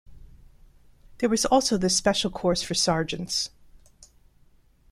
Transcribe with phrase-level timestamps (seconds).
[1.19, 3.51] There was also the Special Course for sergeants.